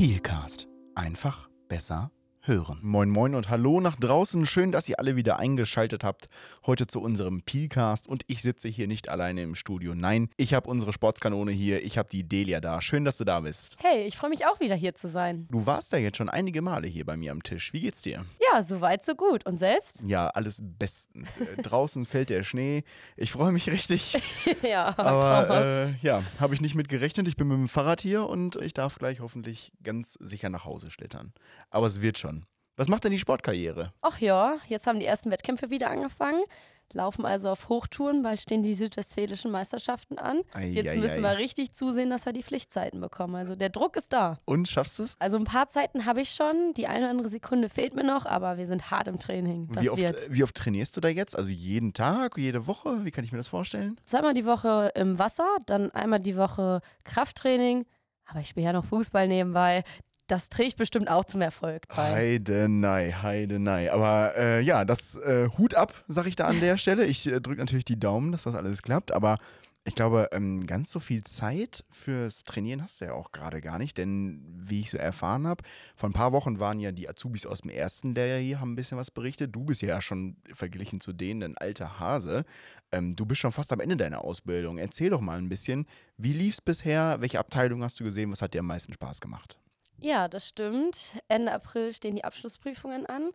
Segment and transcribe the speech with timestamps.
[0.00, 0.66] Peelcast.
[0.94, 2.10] Einfach besser
[2.42, 2.78] hören.
[2.82, 4.46] Moin Moin und Hallo nach draußen.
[4.46, 6.28] Schön, dass ihr alle wieder eingeschaltet habt.
[6.66, 9.94] Heute zu unserem Peelcast und ich sitze hier nicht alleine im Studio.
[9.94, 11.84] Nein, ich habe unsere Sportskanone hier.
[11.84, 12.80] Ich habe die Delia da.
[12.80, 13.76] Schön, dass du da bist.
[13.82, 15.46] Hey, ich freue mich auch wieder hier zu sein.
[15.50, 17.72] Du warst da jetzt schon einige Male hier bei mir am Tisch.
[17.72, 18.24] Wie geht's dir?
[18.52, 19.44] Ja, soweit, so gut.
[19.46, 20.02] Und selbst?
[20.06, 21.38] Ja, alles bestens.
[21.38, 22.84] Äh, draußen fällt der Schnee.
[23.16, 24.18] Ich freue mich richtig.
[24.62, 27.28] ja, Aber äh, ja, habe ich nicht mit gerechnet.
[27.28, 30.90] Ich bin mit dem Fahrrad hier und ich darf gleich hoffentlich ganz sicher nach Hause
[30.90, 31.32] schlittern.
[31.70, 32.39] Aber es wird schon.
[32.76, 33.92] Was macht denn die Sportkarriere?
[34.00, 36.42] Ach ja, jetzt haben die ersten Wettkämpfe wieder angefangen.
[36.92, 40.40] Laufen also auf Hochtouren, weil stehen die südwestfälischen Meisterschaften an.
[40.52, 41.30] Ei, Jetzt ei, müssen ei.
[41.30, 43.36] wir richtig zusehen, dass wir die Pflichtzeiten bekommen.
[43.36, 44.38] Also der Druck ist da.
[44.44, 45.14] Und schaffst du es?
[45.20, 48.26] Also ein paar Zeiten habe ich schon, die eine oder andere Sekunde fehlt mir noch,
[48.26, 49.68] aber wir sind hart im Training.
[49.72, 51.36] Das Wie oft, wird wie oft trainierst du da jetzt?
[51.36, 53.04] Also jeden Tag, jede Woche?
[53.04, 54.00] Wie kann ich mir das vorstellen?
[54.04, 57.86] zweimal die Woche im Wasser, dann einmal die Woche Krafttraining.
[58.26, 59.84] Aber ich spiele ja noch Fußball nebenbei.
[60.30, 62.12] Das trägt bestimmt auch zum Erfolg bei.
[62.12, 63.92] Heidenei, Heidenei.
[63.92, 67.04] Aber äh, ja, das äh, Hut ab, sag ich da an der Stelle.
[67.04, 69.10] Ich äh, drücke natürlich die Daumen, dass das alles klappt.
[69.10, 69.38] Aber
[69.84, 73.78] ich glaube, ähm, ganz so viel Zeit fürs Trainieren hast du ja auch gerade gar
[73.78, 73.98] nicht.
[73.98, 75.64] Denn wie ich so erfahren habe,
[75.96, 78.76] vor ein paar Wochen waren ja die Azubis aus dem ersten Lehrjahr hier, haben ein
[78.76, 79.52] bisschen was berichtet.
[79.52, 82.44] Du bist ja schon verglichen zu denen ein alter Hase.
[82.92, 84.78] Ähm, du bist schon fast am Ende deiner Ausbildung.
[84.78, 85.86] Erzähl doch mal ein bisschen,
[86.18, 87.16] wie lief's bisher?
[87.18, 88.30] Welche Abteilung hast du gesehen?
[88.30, 89.58] Was hat dir am meisten Spaß gemacht?
[90.00, 91.20] Ja, das stimmt.
[91.28, 93.32] Ende April stehen die Abschlussprüfungen an.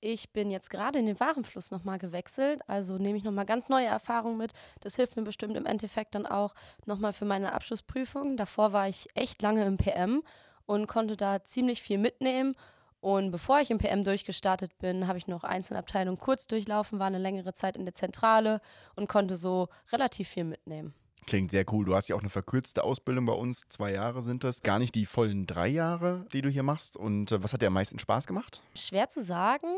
[0.00, 3.86] Ich bin jetzt gerade in den Warenfluss nochmal gewechselt, also nehme ich nochmal ganz neue
[3.86, 4.52] Erfahrungen mit.
[4.80, 6.54] Das hilft mir bestimmt im Endeffekt dann auch
[6.86, 8.36] nochmal für meine Abschlussprüfung.
[8.36, 10.22] Davor war ich echt lange im PM
[10.66, 12.54] und konnte da ziemlich viel mitnehmen.
[13.00, 17.06] Und bevor ich im PM durchgestartet bin, habe ich noch einzelne Abteilungen kurz durchlaufen, war
[17.06, 18.60] eine längere Zeit in der Zentrale
[18.96, 20.94] und konnte so relativ viel mitnehmen.
[21.26, 21.84] Klingt sehr cool.
[21.84, 23.66] Du hast ja auch eine verkürzte Ausbildung bei uns.
[23.68, 24.62] Zwei Jahre sind das.
[24.62, 26.96] Gar nicht die vollen drei Jahre, die du hier machst.
[26.96, 28.62] Und äh, was hat dir am meisten Spaß gemacht?
[28.74, 29.68] Schwer zu sagen,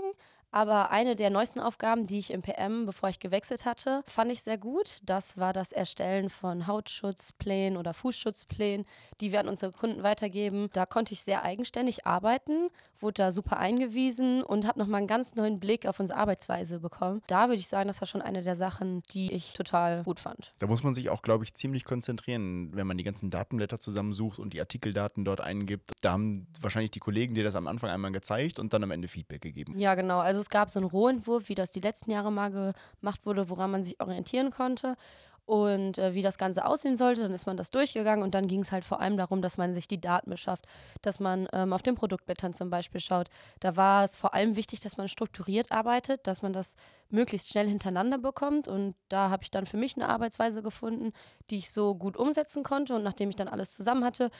[0.52, 4.42] aber eine der neuesten Aufgaben, die ich im PM, bevor ich gewechselt hatte, fand ich
[4.42, 4.98] sehr gut.
[5.04, 8.86] Das war das Erstellen von Hautschutzplänen oder Fußschutzplänen,
[9.20, 10.68] die wir an unsere Kunden weitergeben.
[10.72, 12.68] Da konnte ich sehr eigenständig arbeiten,
[12.98, 17.22] wurde da super eingewiesen und habe nochmal einen ganz neuen Blick auf unsere Arbeitsweise bekommen.
[17.28, 20.52] Da würde ich sagen, das war schon eine der Sachen, die ich total gut fand.
[20.58, 24.38] Da muss man sich auch, glaube ich, ziemlich konzentrieren, wenn man die ganzen Datenblätter zusammensucht
[24.38, 25.92] und die Artikeldaten dort eingibt.
[26.02, 29.08] Da haben wahrscheinlich die Kollegen dir das am Anfang einmal gezeigt und dann am Ende
[29.08, 29.78] Feedback gegeben.
[29.78, 30.18] Ja, genau.
[30.18, 33.70] Also es gab so einen Rohentwurf, wie das die letzten Jahre mal gemacht wurde, woran
[33.70, 34.96] man sich orientieren konnte
[35.50, 37.22] und äh, wie das Ganze aussehen sollte.
[37.22, 39.74] Dann ist man das durchgegangen und dann ging es halt vor allem darum, dass man
[39.74, 40.64] sich die Daten beschafft,
[41.02, 43.28] dass man ähm, auf den Produktblättern zum Beispiel schaut.
[43.58, 46.76] Da war es vor allem wichtig, dass man strukturiert arbeitet, dass man das
[47.08, 51.12] möglichst schnell hintereinander bekommt und da habe ich dann für mich eine Arbeitsweise gefunden,
[51.50, 54.30] die ich so gut umsetzen konnte und nachdem ich dann alles zusammen hatte,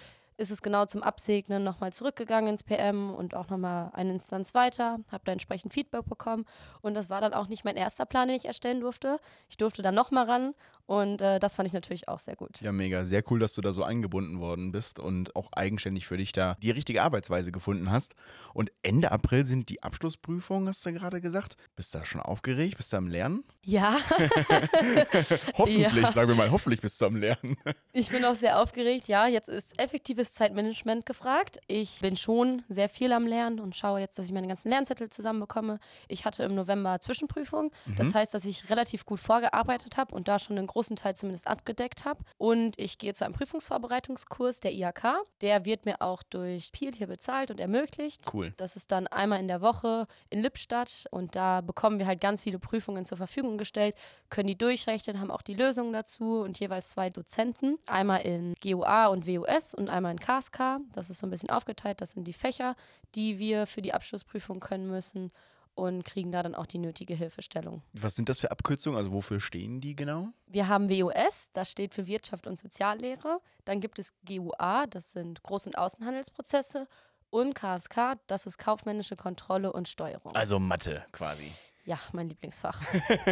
[0.41, 4.99] ist es genau zum Absegnen nochmal zurückgegangen ins PM und auch nochmal eine Instanz weiter,
[5.13, 6.47] habe da entsprechend Feedback bekommen
[6.81, 9.21] und das war dann auch nicht mein erster Plan, den ich erstellen durfte.
[9.51, 10.55] Ich durfte dann nochmal ran
[10.91, 12.61] und äh, das fand ich natürlich auch sehr gut.
[12.61, 13.05] Ja, mega.
[13.05, 16.57] Sehr cool, dass du da so eingebunden worden bist und auch eigenständig für dich da
[16.61, 18.17] die richtige Arbeitsweise gefunden hast.
[18.55, 21.55] Und Ende April sind die Abschlussprüfungen, hast du gerade gesagt.
[21.77, 22.77] Bist du da schon aufgeregt?
[22.77, 23.45] Bist du am Lernen?
[23.65, 23.97] Ja,
[25.57, 26.11] Hoffentlich, Ja.
[26.11, 27.57] sagen wir mal, hoffentlich bist du am Lernen.
[27.93, 29.07] ich bin auch sehr aufgeregt.
[29.07, 31.61] Ja, jetzt ist effektives Zeitmanagement gefragt.
[31.69, 35.09] Ich bin schon sehr viel am Lernen und schaue jetzt, dass ich meine ganzen Lernzettel
[35.11, 35.79] zusammenbekomme.
[36.09, 37.71] Ich hatte im November Zwischenprüfung.
[37.97, 41.47] Das heißt, dass ich relativ gut vorgearbeitet habe und da schon einen großen Teil zumindest
[41.47, 42.25] abgedeckt habe.
[42.39, 45.25] Und ich gehe zu einem Prüfungsvorbereitungskurs der IHK.
[45.41, 48.23] Der wird mir auch durch Peel hier bezahlt und ermöglicht.
[48.33, 48.53] Cool.
[48.57, 52.43] Das ist dann einmal in der Woche in Lippstadt und da bekommen wir halt ganz
[52.43, 53.95] viele Prüfungen zur Verfügung gestellt,
[54.29, 57.79] können die durchrechnen, haben auch die Lösungen dazu und jeweils zwei Dozenten.
[57.87, 60.81] Einmal in GUA und WUS und einmal in KSK.
[60.93, 62.01] Das ist so ein bisschen aufgeteilt.
[62.01, 62.77] Das sind die Fächer,
[63.15, 65.33] die wir für die Abschlussprüfung können müssen
[65.81, 67.83] und kriegen da dann auch die nötige Hilfestellung.
[67.95, 68.99] Was sind das für Abkürzungen?
[68.99, 70.29] Also wofür stehen die genau?
[70.47, 73.41] Wir haben WUS, das steht für Wirtschaft und Soziallehre.
[73.65, 76.87] Dann gibt es GUA, das sind Groß- und Außenhandelsprozesse.
[77.31, 80.35] Und KSK, das ist kaufmännische Kontrolle und Steuerung.
[80.35, 81.51] Also Mathe quasi.
[81.87, 82.83] Ja, mein Lieblingsfach.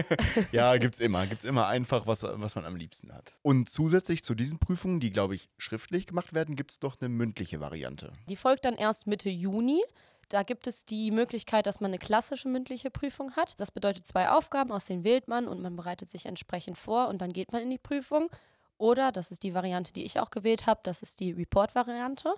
[0.53, 1.27] Ja, gibt's immer.
[1.27, 3.35] Gibt's immer einfach, was, was man am liebsten hat.
[3.43, 7.61] Und zusätzlich zu diesen Prüfungen, die, glaube ich, schriftlich gemacht werden, gibt's doch eine mündliche
[7.61, 8.13] Variante.
[8.29, 9.83] Die folgt dann erst Mitte Juni.
[10.29, 13.55] Da gibt es die Möglichkeit, dass man eine klassische mündliche Prüfung hat.
[13.59, 17.23] Das bedeutet zwei Aufgaben, aus denen wählt man und man bereitet sich entsprechend vor und
[17.23, 18.29] dann geht man in die Prüfung.
[18.77, 22.35] Oder, das ist die Variante, die ich auch gewählt habe, das ist die Report-Variante.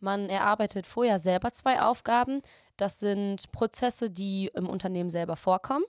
[0.00, 2.42] Man erarbeitet vorher selber zwei Aufgaben.
[2.76, 5.84] Das sind Prozesse, die im Unternehmen selber vorkommen.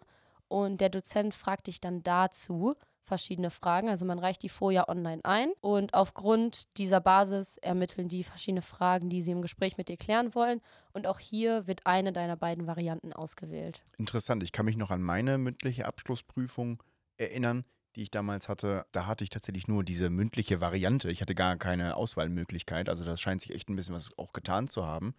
[0.47, 2.75] Und der Dozent fragt dich dann dazu
[3.07, 3.89] verschiedene Fragen.
[3.89, 9.09] Also man reicht die vorher online ein und aufgrund dieser Basis ermitteln die verschiedene Fragen,
[9.09, 10.61] die sie im Gespräch mit dir klären wollen.
[10.93, 13.81] Und auch hier wird eine deiner beiden Varianten ausgewählt.
[13.97, 14.43] Interessant.
[14.43, 16.83] Ich kann mich noch an meine mündliche Abschlussprüfung
[17.17, 17.65] erinnern,
[17.95, 18.85] die ich damals hatte.
[18.91, 21.09] Da hatte ich tatsächlich nur diese mündliche Variante.
[21.09, 22.89] Ich hatte gar keine Auswahlmöglichkeit.
[22.89, 25.15] Also das scheint sich echt ein bisschen was auch getan zu haben.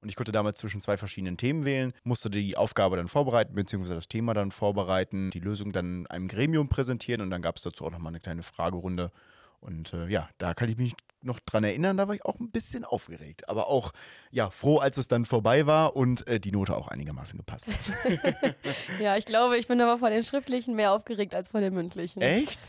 [0.00, 3.96] Und ich konnte damals zwischen zwei verschiedenen Themen wählen, musste die Aufgabe dann vorbereiten, beziehungsweise
[3.96, 7.84] das Thema dann vorbereiten, die Lösung dann einem Gremium präsentieren und dann gab es dazu
[7.84, 9.10] auch nochmal eine kleine Fragerunde.
[9.60, 12.50] Und äh, ja, da kann ich mich noch dran erinnern, da war ich auch ein
[12.50, 13.48] bisschen aufgeregt.
[13.48, 13.92] Aber auch,
[14.30, 18.54] ja, froh, als es dann vorbei war und äh, die Note auch einigermaßen gepasst hat.
[19.00, 22.22] ja, ich glaube, ich bin aber vor den schriftlichen mehr aufgeregt als vor den mündlichen.
[22.22, 22.60] Echt?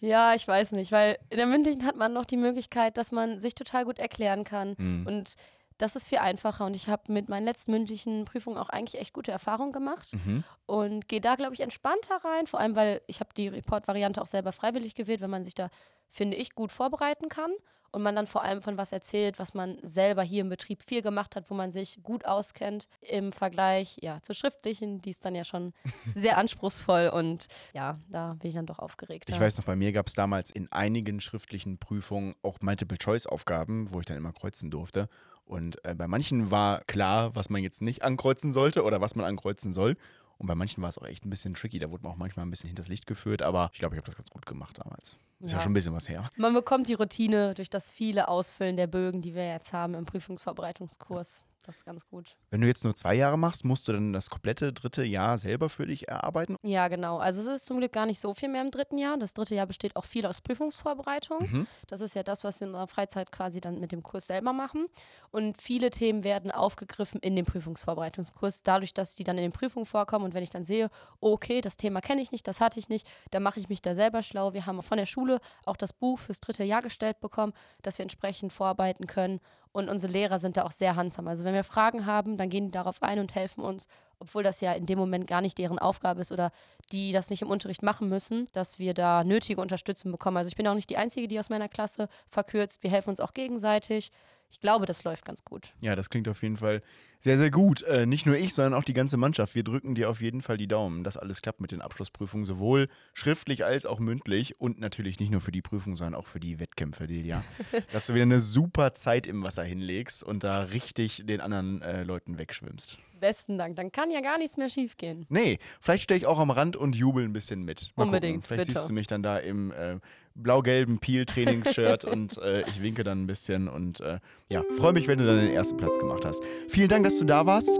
[0.00, 3.40] Ja, ich weiß nicht, weil in der mündlichen hat man noch die Möglichkeit, dass man
[3.40, 4.74] sich total gut erklären kann.
[4.78, 5.06] Mhm.
[5.06, 5.34] Und
[5.78, 9.12] das ist viel einfacher und ich habe mit meinen letzten mündlichen Prüfungen auch eigentlich echt
[9.12, 10.44] gute Erfahrungen gemacht mhm.
[10.66, 14.26] und gehe da, glaube ich, entspannter rein, vor allem, weil ich habe die Report-Variante auch
[14.26, 15.70] selber freiwillig gewählt, wenn man sich da,
[16.08, 17.52] finde ich, gut vorbereiten kann
[17.90, 21.02] und man dann vor allem von was erzählt, was man selber hier im Betrieb viel
[21.02, 25.34] gemacht hat, wo man sich gut auskennt im Vergleich ja, zur schriftlichen, die ist dann
[25.34, 25.72] ja schon
[26.14, 29.30] sehr anspruchsvoll und ja, da bin ich dann doch aufgeregt.
[29.30, 34.00] Ich weiß noch, bei mir gab es damals in einigen schriftlichen Prüfungen auch Multiple-Choice-Aufgaben, wo
[34.00, 35.08] ich dann immer kreuzen durfte.
[35.48, 39.24] Und äh, bei manchen war klar, was man jetzt nicht ankreuzen sollte oder was man
[39.24, 39.96] ankreuzen soll.
[40.36, 41.78] Und bei manchen war es auch echt ein bisschen tricky.
[41.78, 43.42] Da wurde man auch manchmal ein bisschen hinters Licht geführt.
[43.42, 45.16] Aber ich glaube, ich habe das ganz gut gemacht damals.
[45.40, 45.56] Ist ja.
[45.56, 46.28] ja schon ein bisschen was her.
[46.36, 50.04] Man bekommt die Routine durch das viele Ausfüllen der Bögen, die wir jetzt haben im
[50.04, 51.44] Prüfungsvorbereitungskurs.
[51.68, 52.34] Das ist ganz gut.
[52.48, 55.68] Wenn du jetzt nur zwei Jahre machst, musst du dann das komplette dritte Jahr selber
[55.68, 56.56] für dich erarbeiten?
[56.62, 57.18] Ja, genau.
[57.18, 59.18] Also es ist zum Glück gar nicht so viel mehr im dritten Jahr.
[59.18, 61.40] Das dritte Jahr besteht auch viel aus Prüfungsvorbereitung.
[61.40, 61.66] Mhm.
[61.86, 64.54] Das ist ja das, was wir in unserer Freizeit quasi dann mit dem Kurs selber
[64.54, 64.86] machen.
[65.30, 69.84] Und viele Themen werden aufgegriffen in dem Prüfungsvorbereitungskurs, dadurch, dass die dann in den Prüfungen
[69.84, 70.24] vorkommen.
[70.24, 70.88] Und wenn ich dann sehe,
[71.20, 73.94] okay, das Thema kenne ich nicht, das hatte ich nicht, dann mache ich mich da
[73.94, 74.54] selber schlau.
[74.54, 78.04] Wir haben von der Schule auch das Buch fürs dritte Jahr gestellt bekommen, dass wir
[78.04, 79.38] entsprechend vorarbeiten können.
[79.72, 81.28] Und unsere Lehrer sind da auch sehr handsam.
[81.28, 83.88] Also wenn wir Fragen haben, dann gehen die darauf ein und helfen uns,
[84.18, 86.50] obwohl das ja in dem Moment gar nicht deren Aufgabe ist oder
[86.92, 90.36] die das nicht im Unterricht machen müssen, dass wir da nötige Unterstützung bekommen.
[90.36, 92.82] Also ich bin auch nicht die Einzige, die aus meiner Klasse verkürzt.
[92.82, 94.10] Wir helfen uns auch gegenseitig
[94.50, 95.74] ich glaube, das läuft ganz gut.
[95.80, 96.82] Ja, das klingt auf jeden Fall
[97.20, 97.82] sehr, sehr gut.
[97.82, 99.54] Äh, nicht nur ich, sondern auch die ganze Mannschaft.
[99.54, 102.88] Wir drücken dir auf jeden Fall die Daumen, dass alles klappt mit den Abschlussprüfungen, sowohl
[103.12, 106.60] schriftlich als auch mündlich und natürlich nicht nur für die Prüfung, sondern auch für die
[106.60, 107.42] Wettkämpfe, Delia.
[107.92, 112.04] dass du wieder eine super Zeit im Wasser hinlegst und da richtig den anderen äh,
[112.04, 112.98] Leuten wegschwimmst.
[113.20, 113.74] Besten Dank.
[113.76, 115.26] Dann kann ja gar nichts mehr schiefgehen.
[115.28, 117.90] Nee, vielleicht stehe ich auch am Rand und jubel ein bisschen mit.
[117.96, 118.36] Mal Unbedingt.
[118.36, 118.46] Gucken.
[118.46, 118.78] Vielleicht bitte.
[118.78, 119.98] siehst du mich dann da im äh,
[120.42, 124.18] blau-gelben Peel-Trainingsshirt und äh, ich winke dann ein bisschen und äh,
[124.48, 126.42] ja, freue mich, wenn du dann den ersten Platz gemacht hast.
[126.68, 127.70] Vielen Dank, dass du da warst.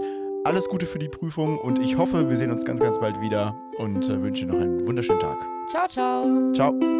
[0.45, 3.59] Alles Gute für die Prüfung und ich hoffe, wir sehen uns ganz, ganz bald wieder
[3.77, 5.37] und äh, wünsche noch einen wunderschönen Tag.
[5.69, 6.53] Ciao, ciao.
[6.53, 6.98] Ciao.